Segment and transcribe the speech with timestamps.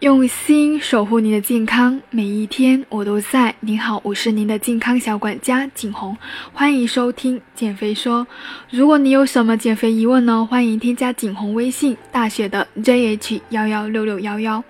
[0.00, 3.54] 用心守护您的健康，每一天我都在。
[3.60, 6.14] 您好，我是您的健康小管家景红，
[6.52, 8.26] 欢迎收听减肥说。
[8.68, 14.62] 如果你有什么减肥疑问呢，欢迎添加景红微信大写的 JH 幺幺六六幺幺。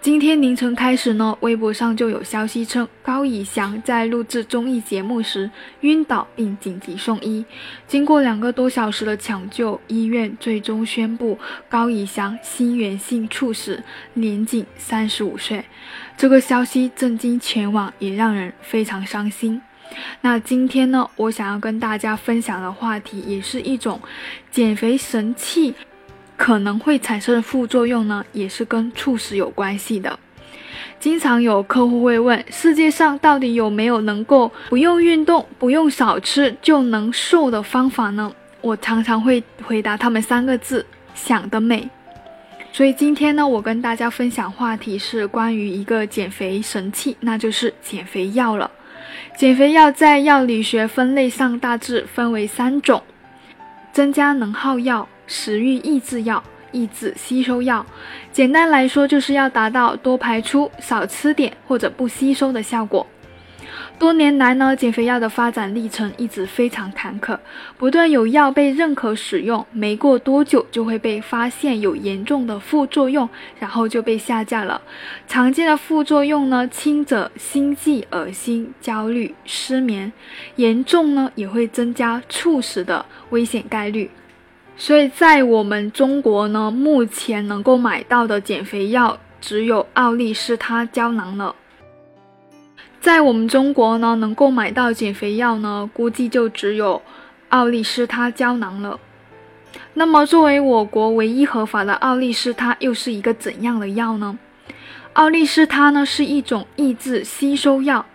[0.00, 5.50] 今天凌晨开始呢，微博上就有消息称，高以翔在录制综艺节目时
[5.80, 7.44] 晕倒并紧急送医。
[7.86, 13.82] 经过两个多小时的抢救，医院最终宣布高以翔心源性猝死，
[14.14, 15.64] 年仅三十五岁。
[16.16, 19.60] 这个消息震惊全网，也让人非常伤心。
[20.20, 24.00] 那今天呢，我想要跟大家分享的话题，也是一种
[24.50, 25.74] 减肥神器。
[26.38, 30.18] 可能会产生的副作用呢，也是跟猝死有关系的。
[31.00, 38.32] 经常有客户会问：世界上到底有没有能够不用运动、不用少吃就能瘦的方法呢？
[38.60, 41.88] 我常常会回答他们三个字：想得美。
[42.72, 48.70] 所以今天呢，我跟大家分享话题是关于一个减肥神器，那就是减肥药了。
[49.36, 53.02] 减肥药在药理学分类上大致分为三种：
[53.92, 55.08] 增加能耗药。
[55.28, 57.86] 食欲抑制药、抑制吸收药，
[58.32, 63.06] 简单来说就是要达到多排出、少吃点或者不吸收的效果。
[63.98, 67.36] 多年来呢，减肥药的发展历程一直非常坎坷，
[67.76, 73.28] 不断有药被认可使用，没过多久就会被发现有严重的副作用，
[73.58, 74.80] 然后就被下架了。
[75.26, 80.12] 常见的副作用呢，轻者心悸、恶心、焦虑、失眠，
[80.54, 84.08] 严重呢也会增加猝死的危险概率。
[84.80, 91.54] 所以在我们中国呢，目前能够买到的减肥药只有奥利司他胶囊了。
[93.00, 97.02] 在我们中国呢，能够买到减肥药呢，估计就只有
[97.48, 98.98] 奥利司他胶囊了。
[99.94, 104.38] 那么，作为我国唯一合法的奥利司他，又是一个怎样的药呢？
[105.14, 108.06] 奥利司他呢，是一种抑制吸收药。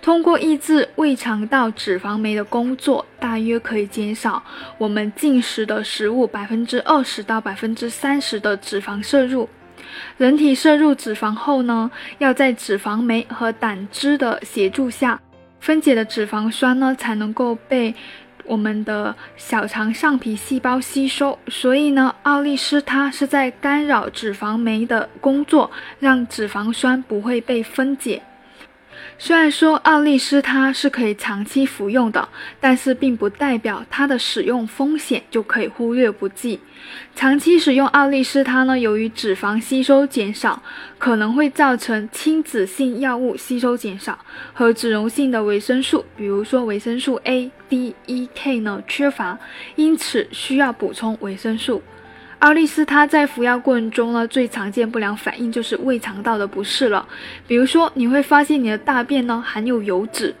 [0.00, 4.42] 通过抑制胃肠道脂肪酶的工作，大约可以减少
[4.78, 9.48] 我们进食的食物百分之二十到百分之三十的脂肪摄入。
[10.16, 15.20] 人体摄入脂肪后呢，要在脂肪酶和胆汁的协助下，
[15.60, 17.94] 分解的脂肪酸呢才能够被
[18.44, 21.36] 我们的小肠上皮细胞吸收。
[21.48, 28.22] 所以呢，奥利司它是在干扰脂肪酶的工作，让脂肪酸不会被分解。
[29.18, 32.28] 虽然说奥利司他是可以长期服用的，
[32.60, 36.60] 但是并不代表它的使用风险就可以忽略不计。
[37.14, 40.62] 长期使用奥利司他呢，由于脂肪吸收减少，
[40.98, 44.18] 可能会造成亲脂性药物吸收减少
[44.52, 49.38] 和脂溶性的维生素，比如说维生素 A、D、E、K 呢缺乏，
[49.76, 51.82] 因此需要补充维生素。
[52.40, 57.06] 奥利司他在服药过程中呢，最常见不良反应就是胃肠道的不适了。
[57.46, 60.34] 比如说，你会发现你的大便呢含有油脂，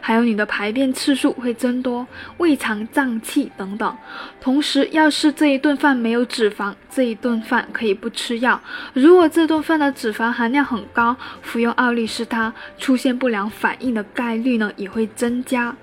[0.00, 2.06] 还有你的排便次数会增多，
[2.38, 3.96] 胃肠胀气等等。
[4.40, 8.58] 同时，要是这一顿饭没有脂肪，这一顿饭可以不吃药。
[8.94, 15.76] 如果这顿饭的脂肪含量很高，服用奥利司他出现不良反应的概率呢也会增加。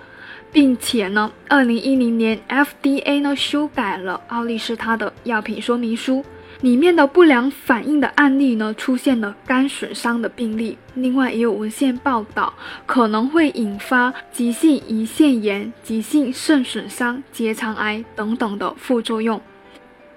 [0.58, 6.26] 并且呢，二零一零年 FDA 呢修改了奥利司他的药品说明书，
[6.62, 12.52] 里面的不良反应的案例呢出现了肝损伤的病例，另外也有文献报道
[12.88, 19.40] 可能会引发急性胰腺炎、急性肾损伤、结肠癌等等的副作用。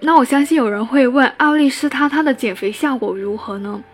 [0.00, 3.84] 那我相信有人会问，奥利司他它的减肥效果如何呢？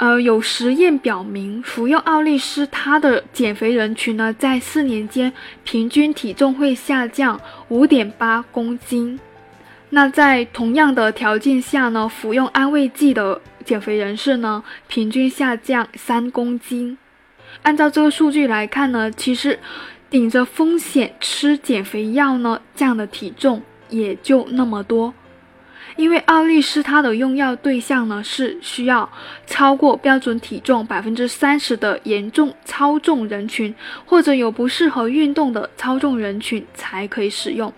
[0.00, 5.30] 呃，有实验表明，服用奥利司他的减肥人群呢，在四年间
[5.62, 7.38] 平均体重会下降
[7.68, 9.20] 五点八公斤。
[9.90, 16.96] 那在同样的条件下呢，服用安慰剂的减肥人士呢，平均下降三公斤。
[17.60, 19.58] 按照这个数据来看呢，其实
[20.08, 23.60] 顶着风险吃减肥药呢，降的体重
[23.90, 25.12] 也就那么多。
[25.96, 29.08] 因为奥利司他的用药对象呢是需要
[29.46, 37.72] 超过标准体重百分之三十的严重超重人群，或者有不适合运动的超重人群才可以使用。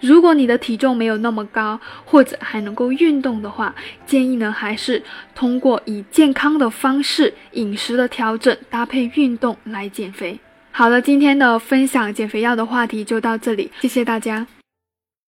[0.00, 5.02] 如果你的体重没有那么高，或者还能够运动的话，建议呢还是
[5.34, 10.38] 通过以健康的方式、饮食的调整搭配运动来减肥。
[10.70, 14.46] 好了，今天的分享减肥药的话题就到这里，谢谢大家。